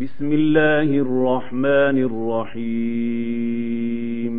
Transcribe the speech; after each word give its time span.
بسم 0.00 0.32
الله 0.32 0.88
الرحمن 0.98 1.96
الرحيم. 2.56 4.34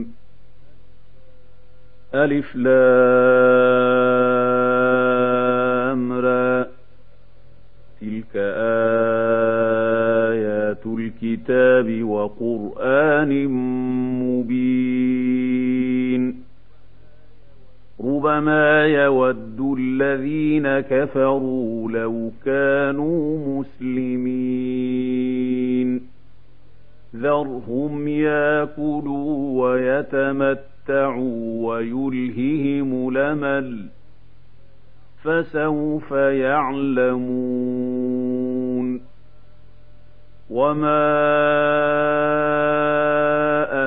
ألف 2.16 2.56
لامرى 2.56 2.76
تلك 8.02 8.36
آيات 10.36 10.86
الكتاب 10.86 12.04
وقرآن 12.04 13.48
مبين. 14.24 15.32
ربما 18.32 18.86
يود 18.86 19.60
الذين 19.80 20.80
كفروا 20.80 21.92
لو 21.92 22.32
كانوا 22.46 23.60
مسلمين. 23.60 25.41
ذرهم 27.22 28.08
ياكلوا 28.08 29.62
ويتمتعوا 29.62 31.68
ويلههم 31.68 33.14
لمل 33.14 33.86
فسوف 35.24 36.12
يعلمون 36.12 37.62
وما 40.50 41.12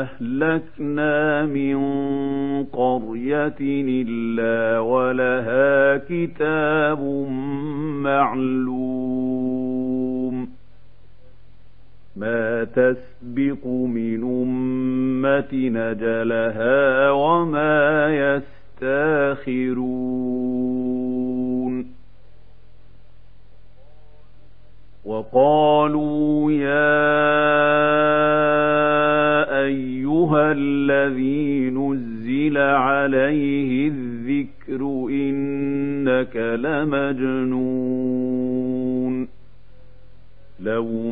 أهلكنا 0.01 1.47
من 1.47 2.05
قرية 2.65 3.57
إلا 3.61 4.79
ولها 4.79 5.97
كتاب 5.97 7.01
معلوم 8.03 8.74
تسبق 12.75 13.67
من 13.67 14.23
أمة 14.23 15.53
نجلها 15.53 17.11
وما 17.11 18.09
يستاخرون 18.15 19.94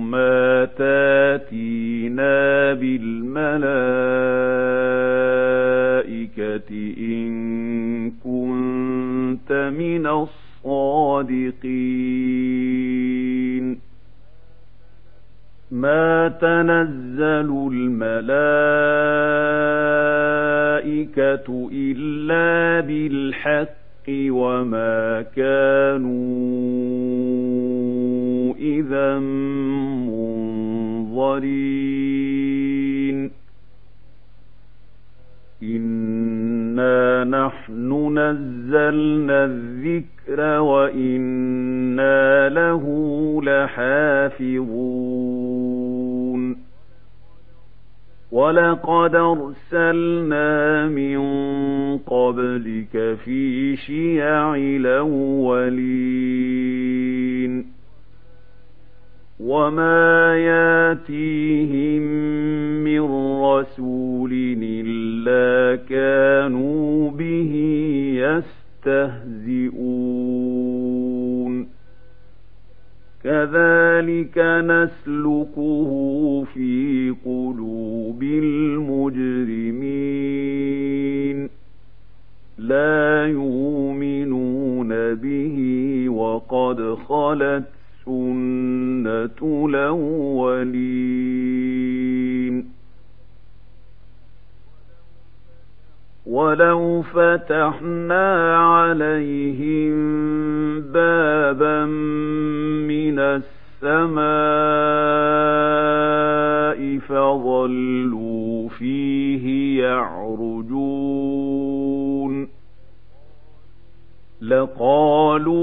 ما 0.00 0.64
تاتينا 0.64 2.72
بالملائكة 2.72 3.52
إن 6.98 8.10
كنت 8.10 9.72
من 9.78 10.06
الصادقين. 10.06 11.62
ما 15.72 16.28
تنزل 16.28 17.68
الملائكة 17.72 18.22
إلا 21.72 22.80
بالحق 22.86 23.68
وما 24.08 25.24
كانوا 25.36 26.62
إذا 28.62 29.18
منظرين. 29.18 30.42
إنا 35.62 37.24
نحن 37.24 38.18
نزلنا 38.18 39.44
الذكر 39.44 40.60
وإنا 40.60 42.48
له 42.48 42.84
لحافظون. 43.42 45.02
ولقد 48.32 49.14
أرسلنا 49.14 50.88
من 50.88 51.18
قبلك 51.98 53.18
في 53.24 53.76
شيع 53.76 54.54
الأولين. 54.54 55.82
وما 59.42 60.36
ياتيهم 60.36 62.02
من 62.84 63.00
رسول 63.42 64.32
إلا 64.62 65.76
كانوا 65.76 67.10
به 67.10 67.52
يستهزئون. 68.86 69.82
كذلك 73.24 74.38
نسلكه 74.38 75.90
في 76.54 77.14
قلوب 77.24 78.22
المجرمين. 78.22 79.92
لا 82.58 83.26
يؤمنون 83.26 85.14
به 85.14 85.56
وقد 86.08 86.94
خلت 86.94 87.81
سنة 88.04 89.66
الأولين 89.68 91.12
ولو 96.26 97.02
فتحنا 97.02 98.56
عليهم 98.56 99.92
بابا 100.80 101.84
من 102.88 103.18
السماء 103.18 104.22
فظلوا 106.98 108.68
فيه 108.68 109.78
يعرجون 109.82 111.22
لقالوا 114.42 115.62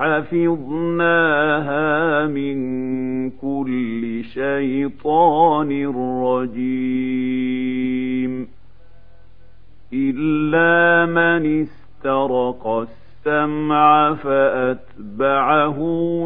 وحفظناها 0.00 1.76
من 2.26 2.56
كل 3.30 4.24
شيطان 4.24 5.86
رجيم. 6.22 7.30
إلا 9.92 11.06
من 11.06 11.62
استرق 11.62 12.66
السمع 12.66 14.14
فأتبعه 14.14 15.78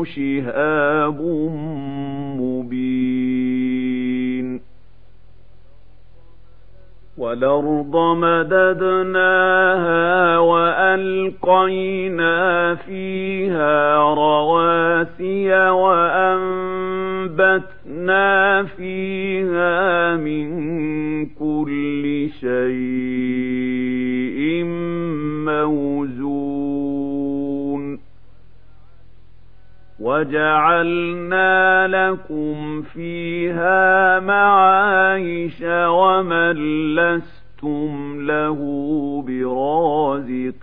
شهاب 0.04 1.20
مبين. 2.40 3.53
والأرض 7.18 7.96
مددناها 8.16 9.28
وألقينا 10.38 12.34
فيها 12.74 13.96
رواسي 14.14 15.70
وأنبتنا 17.14 17.52
فيها 18.62 20.16
من 20.16 20.73
وجعلنا 30.14 31.86
لكم 31.86 32.82
فيها 32.82 34.20
معايش 34.20 35.62
ومن 35.70 36.52
لستم 36.94 38.20
له 38.26 38.58
برازقين 39.26 40.54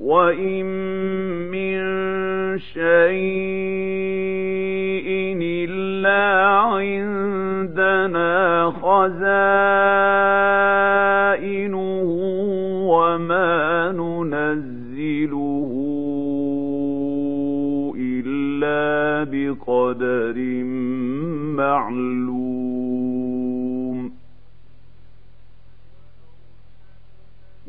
وإن 0.00 0.66
من 1.50 1.78
شيء 2.58 3.02
إلا 5.68 6.46
عندنا 6.56 8.32
خزائنه 8.82 9.32
وما 12.88 13.92
ننزله 13.92 14.81
بقدر 19.24 20.64
معلوم. 21.56 22.62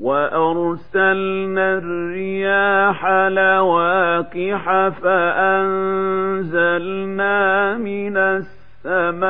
وأرسلنا 0.03 1.77
الرياح 1.77 3.05
لواقح 3.07 4.87
فأنزلنا 5.03 6.17
من 7.77 8.17
السماء 8.17 9.23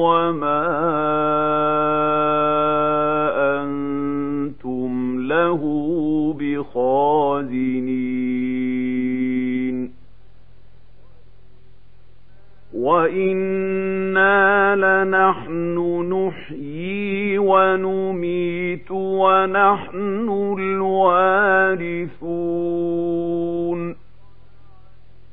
وما 0.05 1.62
بخازنين 6.75 8.03
وإنا 12.75 14.77
لنحن 14.77 15.79
نحيي 16.13 17.39
ونميت 17.39 18.91
ونحن 18.91 20.29
الوارثون. 20.59 22.13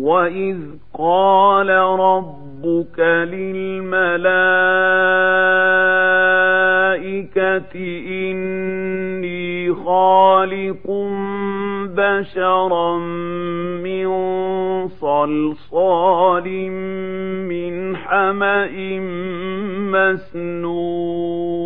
وإذ 0.00 0.56
قال 0.98 1.70
ربك 2.00 2.98
للملائكة 3.00 4.00
إني 8.08 9.74
خالق 9.74 10.86
بشرا 11.96 12.98
من 13.84 14.08
صلصال 14.88 16.70
من 17.48 17.96
حمأ 17.96 18.70
مسنون 19.92 21.60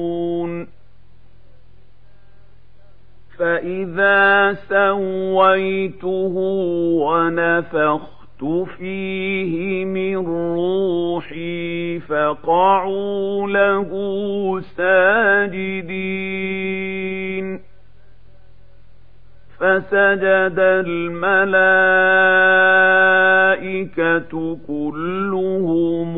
فإذا 3.39 4.53
سويته 4.69 6.35
ونفخت 7.05 8.14
فيه 8.39 9.85
من 9.85 10.17
روحي 10.57 12.01
فقعوا 12.01 13.49
له 13.49 13.91
ساجدين 14.77 16.35
فسجد 19.59 20.59
الملائكة 23.25 24.59
كلهم 24.67 26.15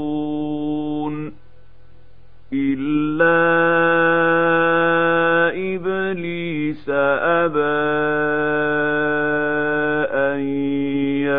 أجمعون 0.00 1.32
إلا 2.52 3.40
إبليس 5.74 6.88
أبى 6.88 8.19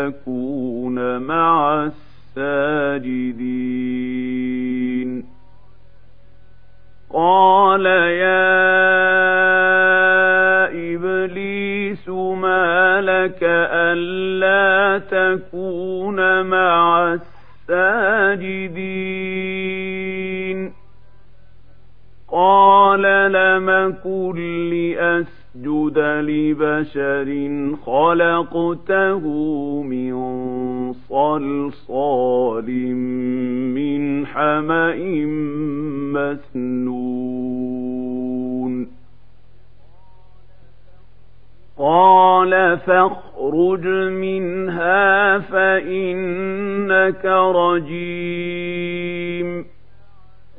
يكون 0.01 0.40
قال 42.42 42.78
فاخرج 42.78 43.86
منها 44.10 45.40
فإنك 45.40 47.26
رجيم 47.56 48.86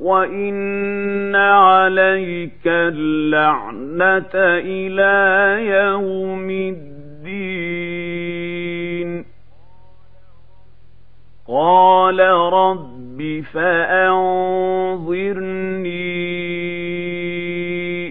وإن 0.00 1.36
عليك 1.36 2.66
اللعنة 2.66 4.30
إلى 4.74 5.14
يوم 5.66 6.50
الدين 6.50 6.92
قال 11.48 12.20
رب 12.52 13.42
فأنظرني 13.52 14.22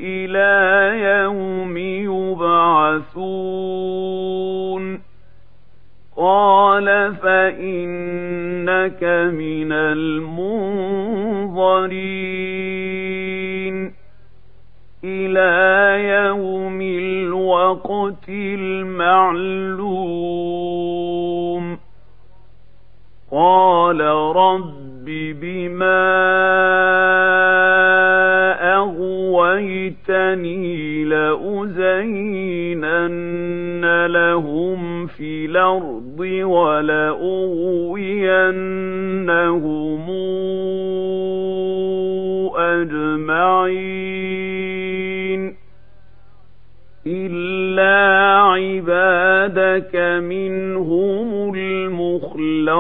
إلى 0.04 0.51
يوم 1.04 1.50
يبعثون 3.62 5.01
قال 6.18 7.15
فإنك 7.15 9.03
من 9.34 9.72
المنظرين 9.72 10.22
إلى 15.03 15.51
يوم 16.10 16.82
الوقت 16.82 18.30
المعلوم 18.30 19.82
قال 23.32 24.01
رب 24.36 25.06
بما 25.41 26.71
أغويتني 29.81 31.03
لأزينن 31.03 32.05
لهم 34.05 35.07
في 35.07 35.45
الأرض 35.45 36.19
ولأغوينهم 36.19 37.21
أجمعين. 42.55 43.81
إلا 47.07 48.38
عبادك 48.41 49.95
منهم 50.23 51.53
المخلصين. 51.55 52.71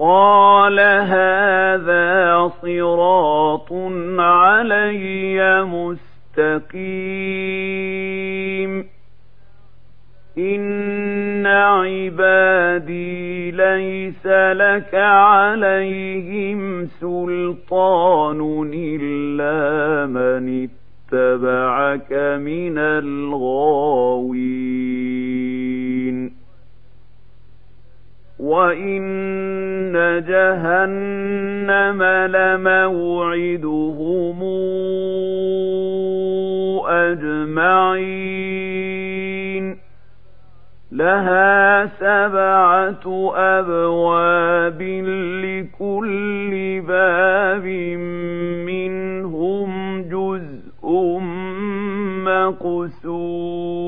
قال 0.00 0.80
هذا 0.80 2.48
صراط 2.62 3.72
علي 4.18 5.64
مستقيم 6.38 6.90
إن 10.38 11.46
عبادي 11.46 13.50
ليس 13.50 14.26
لك 14.26 14.94
عليهم 14.94 16.86
سلطان 16.86 18.70
إلا 18.74 20.06
من 20.06 20.68
اتبعك 21.12 22.12
من 22.40 22.78
الغاوين 22.78 24.50
وإن 28.50 29.92
جهنم 30.28 32.02
لموعدهم 32.36 33.90
أجمعين 38.10 39.78
لها 40.92 41.86
سبعة 41.86 43.32
أبواب 43.36 44.82
لكل 45.44 46.80
باب 46.88 47.66
منهم 48.66 50.02
جزء 50.02 50.90
مقسوم 52.24 53.80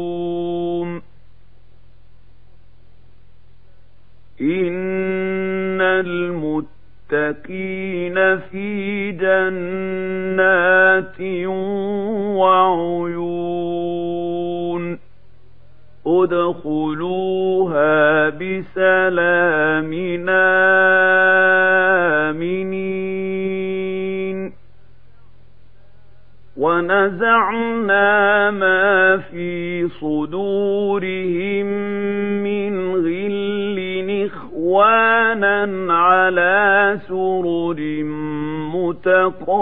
إن 4.42 5.80
المتقين 7.12 7.38
في 8.38 9.10
جنات 9.12 10.40
وعيون 12.36 14.02
ادخلوها 16.06 17.88
بسلام 18.28 19.92
آمنين 23.12 24.52
ونزعنا 26.56 28.50
ما 28.50 29.16
في 29.16 29.88
صدورهم 29.88 31.66
إخوانا 34.72 35.94
على 35.94 36.98
سرر 37.08 37.80
متقابلين. 38.74 39.52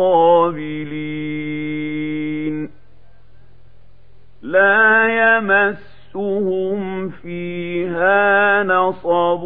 لا 4.43 5.07
يمسهم 5.23 7.09
فيها 7.09 8.63
نصب 8.63 9.41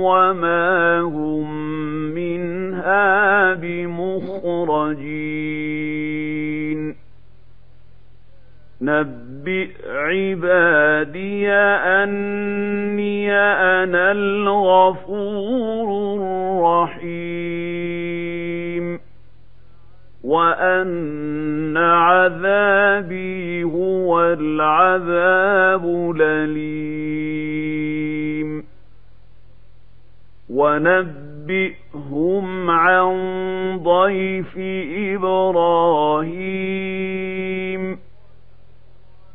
وما 0.00 1.00
هم 1.00 1.52
منها 2.14 3.54
بمخرجين. 3.54 4.96
نبئ 8.80 9.25
عبادي 9.86 11.48
أني 12.02 13.32
أنا 13.32 14.12
الغفور 14.12 15.88
الرحيم 16.96 17.86
وأن 20.24 21.76
عذابي 21.76 23.62
هو 23.64 24.22
العذاب 24.24 25.84
الأليم 26.16 27.06
ونبئهم 31.46 32.70
عن 32.70 33.16
ضيف 33.82 34.58
إبراهيم 36.26 37.98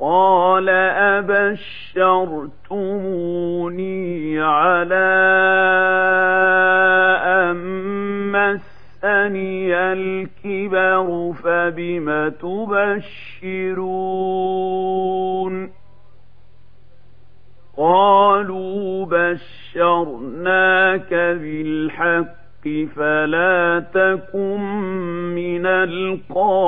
قال 0.00 0.68
أبشرتموني 2.68 4.40
على 4.40 5.10
أن 7.24 7.56
مسني 8.32 9.74
الكبر 9.74 11.32
فبم 11.32 12.28
تبشرون 14.80 15.70
قالوا 17.76 19.06
بشرناك 19.06 21.14
بالحق 21.14 22.68
فلا 22.96 23.84
تكن 23.94 24.60
من 25.34 25.66
القانطين 25.66 26.59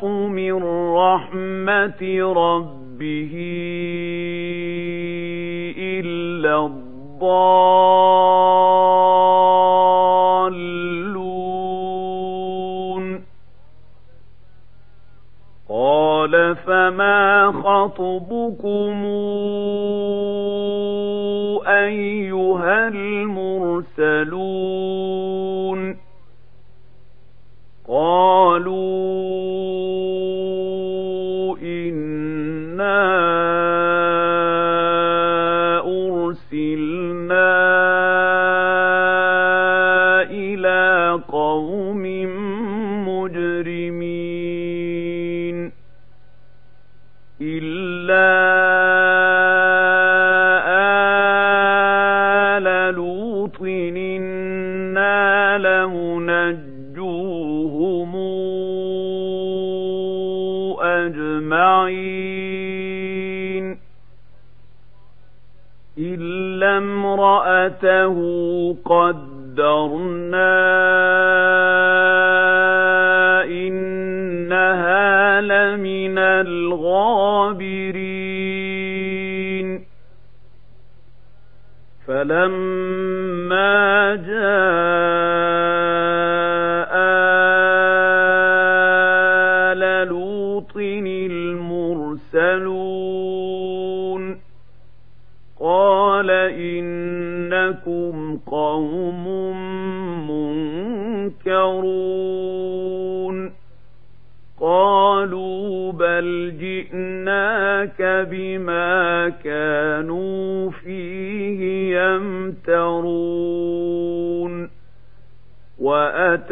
يقنط 0.00 0.04
من 0.04 0.62
رحمة 0.94 2.02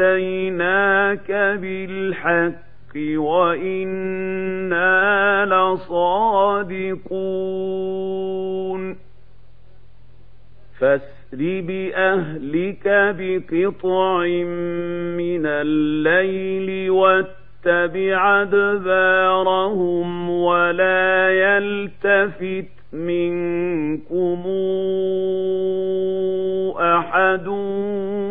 واتيناك 0.09 1.31
بالحق 1.61 2.97
وأنا 2.97 4.87
لصادقون 5.47 7.09
فاسر 10.81 11.61
باهلك 11.61 12.87
بقطع 13.19 14.27
من 15.17 15.47
الليل 15.47 16.91
واتبع 16.91 18.43
ادبارهم 18.43 20.31
ولا 20.31 21.31
يلتفت 21.31 22.79
منكم 22.93 24.43
احد 26.97 27.49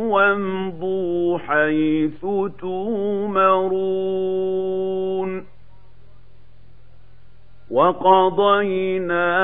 وامضوا 0.07 1.37
حيث 1.37 2.21
تؤمرون 2.59 5.45
وقضينا 7.71 9.37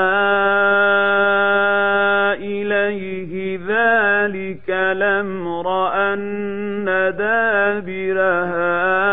اليه 2.34 3.58
ذلك 3.58 4.70
الامر 4.70 5.92
ان 5.92 6.84
دابر 7.18 8.20
هؤلاء 8.20 9.03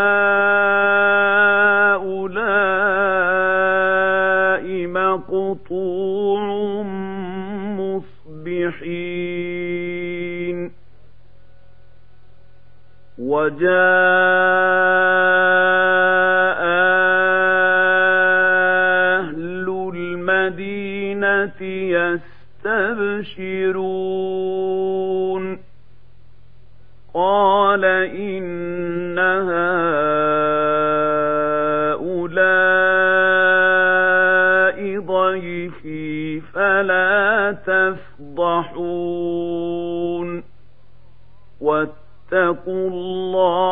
وجاء 13.52 13.72
أهل 19.20 19.68
المدينة 19.96 21.62
يستبشرون. 22.66 23.72
قال 27.14 27.86
إن 27.86 29.20
هؤلاء 29.20 29.60
ضيفي 35.00 36.42
فلا 36.42 37.52
تفضحون 37.52 38.11
واتقوا 42.52 42.88
الله 42.88 43.71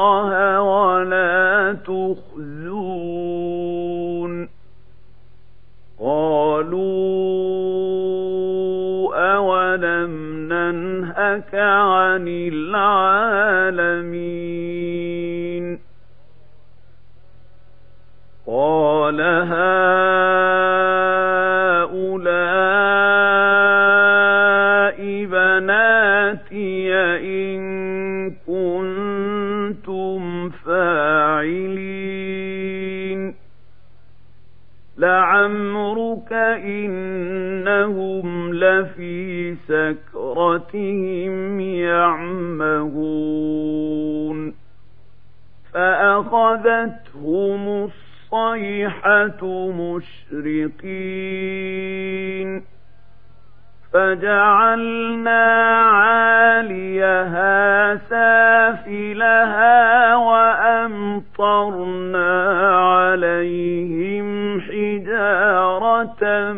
فأخذتهم 45.79 47.63
الصيحة 47.67 49.41
مشرقين 50.51 52.49
فجعلنا 53.93 55.43
عاليها 55.81 57.49
سافلها 57.95 59.75
وأمطرنا 60.15 61.69
عليهم 62.79 64.61
حجارة 64.61 66.53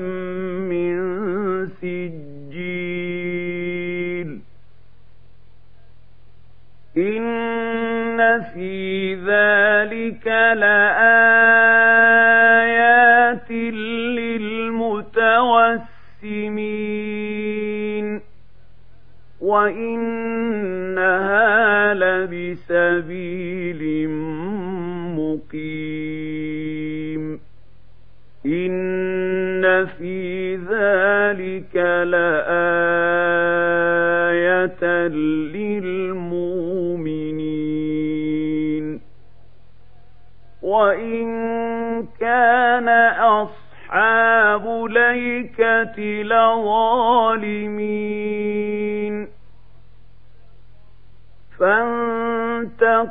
من 0.70 0.98
سجيل 1.82 3.12
إن 6.98 7.51
لآيات 11.82 13.52
للمتوسمين 17.22 18.22
وإنها 21.02 21.94
لبسبيل 21.94 23.82
مقيم 25.18 27.24
إن 28.46 29.86
في 29.86 30.31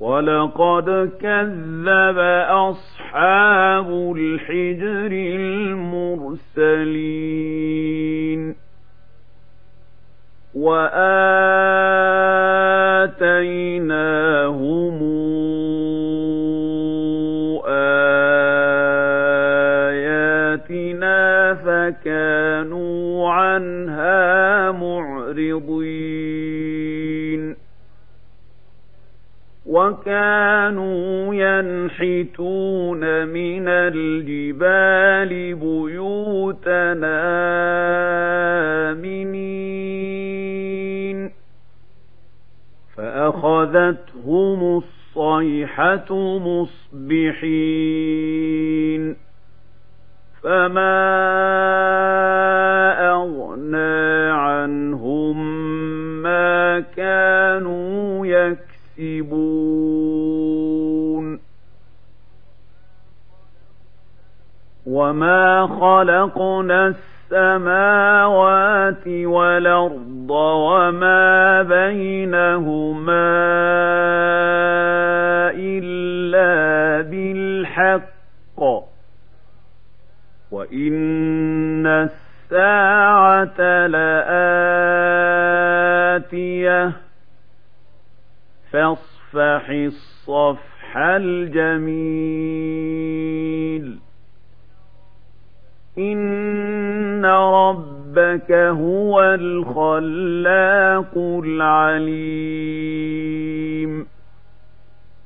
ولقد 0.00 1.10
كذب 1.20 2.18
أصحاب 2.48 3.88
الحجر 4.16 5.12
المرسلين 6.58 7.08
وآتيناهم 10.54 11.57
فكانوا 22.58 23.30
عنها 23.30 24.70
معرضين 24.72 26.08
وكانوا 29.66 31.34
ينحتون 31.34 33.26
من 33.26 33.68
الجبال 33.68 35.54
بيوتنا 35.54 37.18
آمنين 38.90 40.38
فأخذتهم 42.96 44.82
الصيحة 45.16 46.38
مصبحين 46.38 47.68
فما 50.42 51.27
خلقنا 65.80 66.94
السماوات 67.32 69.06
والأرض 69.06 69.97
إن 95.98 97.26
ربك 97.26 98.52
هو 98.52 99.20
الخلاق 99.40 101.12
العليم 101.44 102.88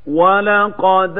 ولقد 0.06 1.18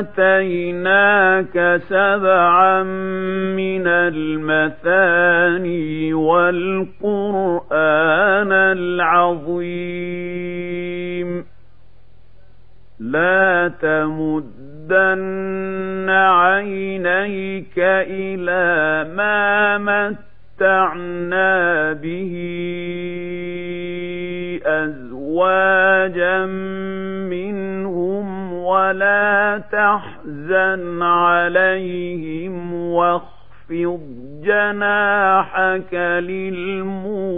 آتيناك 0.00 1.80
سبعا 1.88 2.82
من 3.52 3.86
المثاني 3.86 5.34
والقرآن 6.14 7.72
العظيم 8.52 10.00
لا 13.00 13.68
تمدن 14.90 16.10
عينيك 16.10 17.78
إلى 17.78 19.10
ما 19.14 19.78
متعنا 20.58 21.92
به 21.92 22.32
أزواجا 24.66 26.46
منهم 27.30 28.52
ولا 28.52 29.62
تحزن 29.72 31.02
عليهم 31.02 32.74
واخفض 32.74 34.00
جناحك 34.44 35.94
للمؤمنين 35.94 37.30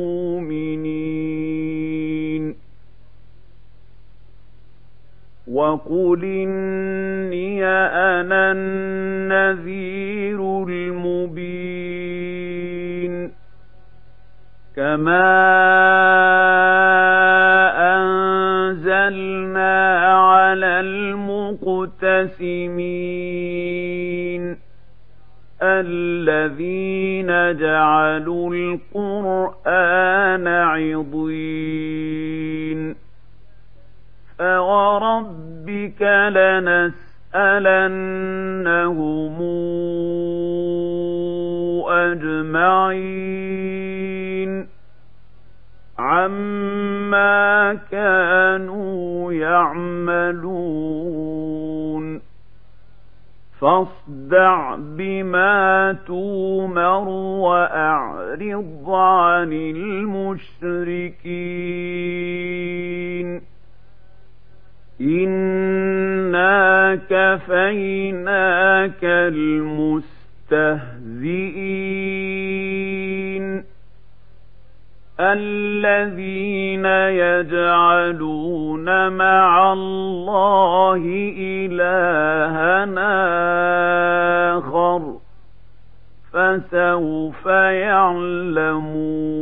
وقل 5.53 6.25
إني 6.25 7.65
أنا 7.65 8.53
النذير 8.53 10.41
المبين 10.69 12.13
كما 14.77 15.33
أنزلنا 17.97 19.75
على 20.19 20.81
المقتسمين 20.81 22.43
الذين 25.63 27.27
جعلوا 27.61 28.55
القرآن 28.55 30.47
عضين 30.47 31.83
فوربك 34.39 36.03
لنسألنهم 37.33 37.83
أجمعين 42.93 44.69
عما 45.99 47.75
كانوا 47.91 49.33
يعملون 49.33 51.03
فاصدع 53.61 54.77
بما 54.77 55.93
تومر 56.07 57.09
وأعرض 57.39 58.91
عن 58.91 59.53
المشركين 62.33 63.52
إنا 65.03 66.95
كفيناك 67.11 69.05
المستهزئين 72.33 73.65
الذين 75.21 76.87
يجعلون 77.23 78.87
مع 79.13 79.73
الله 79.73 81.03
إلهنا 81.39 83.13
آخر 84.59 85.17
فسوف 86.33 87.47
يعلمون 87.87 89.42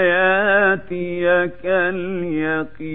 ياتيك 0.00 1.64
اليقين. 1.64 2.90